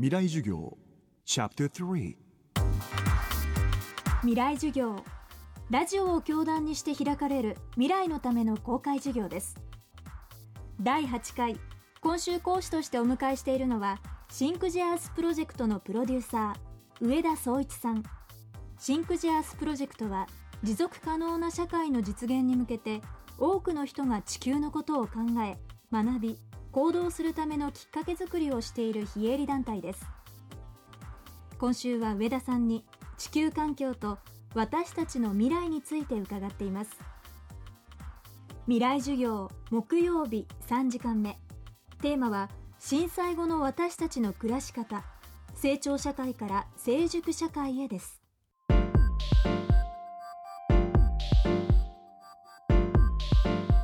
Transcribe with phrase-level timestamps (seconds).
[0.00, 0.78] 未来授業
[1.24, 2.14] チャプター3
[4.20, 5.02] 未来授業。
[5.70, 9.56] ラジオを教壇にして開かれる未来のための公開授業です。
[10.80, 11.56] 第8回
[12.00, 13.98] 今週講師としてお迎えしているのは
[14.30, 18.04] シンクジアースプロジェクトのプロデューサー上田壮一さん。
[18.78, 20.28] シンクジアースプロジェクトは
[20.62, 23.00] 持続可能な社会の実現に向けて
[23.36, 25.58] 多くの人が地球のことを考え
[25.90, 26.38] 学び
[26.78, 30.06] 行動するためのきっかけづくりをしている非営利団体です。
[31.58, 32.84] 今週は上田さんに
[33.16, 34.18] 地球環境と
[34.54, 36.92] 私たちの未来について伺っています。
[38.66, 41.40] 未来授業木曜日3時間目。
[42.00, 45.02] テーマは震災後の私たちの暮らし方。
[45.56, 48.22] 成長社会から成熟社会へです。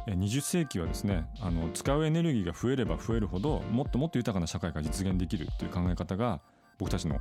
[0.07, 6.41] 20世紀はですねあの使うエネルギーが増えれば増えるほどもっともっと豊かな社会が実現できるという考え方が
[6.79, 7.19] 僕たちの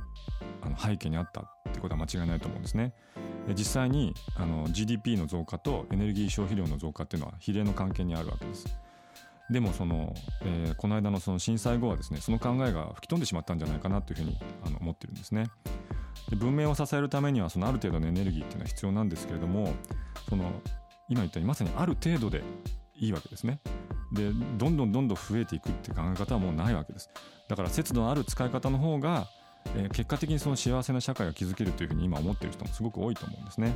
[0.62, 2.92] あの背景にあったっていうことは間違いないと思うんですね。
[3.56, 8.66] 実際にあの GDP の増加とエネルギー消費量の増加っていうのは比例の関係にあるわけです。
[9.50, 15.46] でもその、えー、この間のその震災後はですねその考えが吹き飛んでしまったんじゃないかなというふうにあの思ってるんですね。
[16.30, 19.72] で文明を支えるためにはそのある程度のエネルギーっていうのは必要なんですけれども
[20.28, 20.50] その
[21.08, 22.42] 今言ったようにまさにある程度で
[22.94, 23.60] いいわけですね。
[24.12, 27.10] でどんどんどんどん増えていくって考え方はもうないわけです。
[27.48, 29.26] だから節度のある使い方の方が、
[29.76, 33.74] えー、結果的にその幸せな社会を築けるというふうに今思ってる人もすごく多いと思うんですね。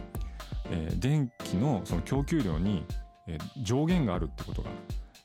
[0.71, 2.85] えー、電気のその供給量に、
[3.27, 4.71] えー、上限があるってことが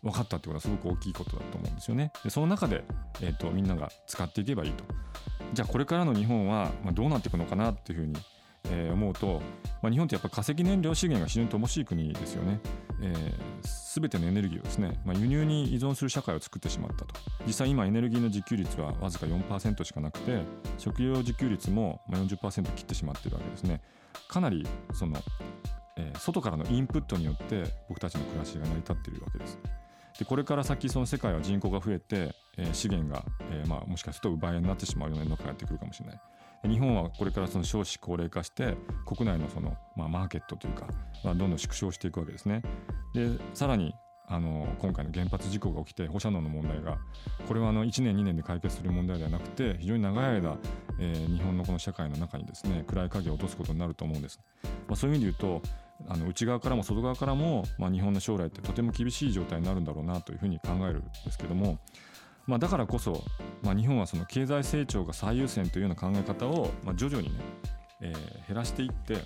[0.02, 2.12] 分かったってことはすごく大きいことだと思うんですよね。
[2.24, 2.84] でその中で、
[3.22, 4.84] えーと、みんなが使っていけばいいと。
[5.54, 8.16] じゃあこれからの日本は、まあ、どうなっていくのかなっていうふうに、
[8.74, 9.42] えー、思うと、
[9.82, 12.60] まあ、日本ってやっぱ化石燃料資源が非常に乏しい国ですよね。
[13.02, 17.14] えー、全てのエネルギーをですね、まあ、輸入に依存する社会を作ってしまったと。
[17.46, 20.42] 実際今エネルギーの自給率はわずか4%しかなくて
[20.78, 23.82] 食料自給率も40%切ってしまってるわけですね。
[24.28, 25.18] かなりその、
[25.98, 29.60] えー、外からのインプットによって僕たちの暮らしが成り立っているわけです。
[30.18, 36.22] でこれから先その世界は人口が増えて、えー、資源が、えーまあ、もしかすると奪い合いになってしまうような世の中がやってくるかもしれない。
[36.64, 40.88] 日本はこれからその少子高齢化して国内のその、まあ、マーケットというか、
[41.24, 42.62] まあ、どんどん縮小していくわけですね。
[43.14, 43.94] でさらに
[44.28, 46.98] あの今回の原発事故が起きて放射能の問題が
[47.46, 50.58] これはあの1年2年で解決する問題ではなくて非常に長い間、
[51.00, 54.40] え、日本のこの社会の中にですね暗い影を落とすことになると思うんです。
[54.88, 55.68] まあ、そういう意味で言うと
[56.08, 61.78] あの内側からも外側からも、まあ、日本の将来ってとても厳しい状態になるんだろうなというふうに考えるんですけども
[62.46, 63.24] まあ、だからこそ、
[63.64, 67.40] まあ、日本はその経済成長が最優先というような考え方を、まあ、徐々にね、
[68.02, 69.18] えー、減らしていって、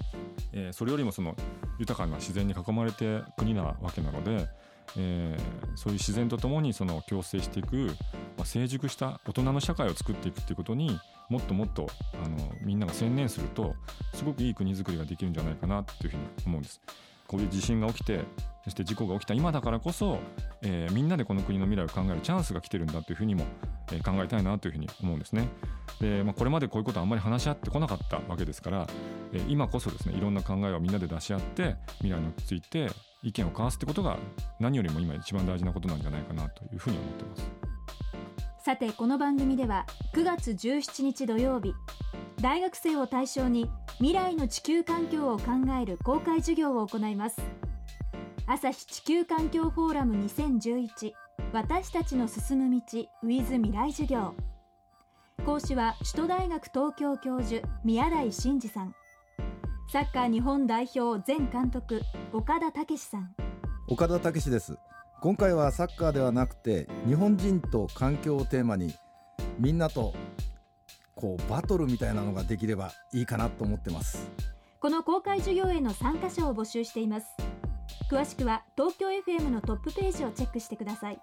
[0.54, 1.36] えー、それよりもその
[1.80, 4.48] 豊かな自然に囲まれて国なわけなので、
[4.96, 7.88] えー、そういう自然とともにその共生していく、
[8.38, 11.00] まあ、成熟した大人の社会を作っていくっていうことに
[11.30, 11.88] もっともっと
[12.24, 13.76] あのみんなが専念すると
[14.14, 16.80] すごくいい国づくりができるんじゃないかなというふうに思うんです。
[17.28, 18.22] こういう地震が起きて
[18.64, 20.20] そして事故が起きた今だからこそ、
[20.62, 23.46] えー、みんなでこの国の未来を考えるチャンスが来てるんだというふうにも、
[23.94, 25.48] えー、考えたいなというふうに思うんですね。
[26.02, 28.88] で、まあ、これまでこういうことはあんまり話し合ってこなかったわけですから、
[29.32, 32.90] えー、今こそですねいろんな考えをみんなで出し合って未来について
[33.24, 34.18] 意見を交わすってことが
[34.60, 37.68] 何よりも今一番大事なことなんじゃないかなというふうに思ってます。
[38.66, 41.74] さてこの番組では9月17日土曜日
[42.42, 45.46] 大学生を対象に未来の地球環境を考
[45.82, 47.42] える公開授業を行います。
[48.46, 51.14] 朝日地球環境フォーラム2011
[51.52, 52.82] 私たちの進む道
[53.24, 54.36] with 未来授業。
[55.48, 58.94] 講師は首都大学東京教授宮台真司さん。
[59.92, 62.02] サッカー日本代表前監督
[62.34, 63.36] 岡田武さん。
[63.88, 64.78] 岡田武です。
[65.22, 68.94] 今回はサッカーではなくて日本人と環境をテーマに
[69.58, 70.14] みんなと
[71.18, 74.30] こうバトルみたいなのができればいいかなと思ってます。
[74.80, 77.28] この公開授業への参加者を募集しています。
[78.10, 81.20] 詳しくは東京 FM のトップページをチェックしてください。